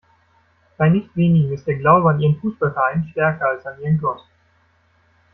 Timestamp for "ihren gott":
3.81-4.25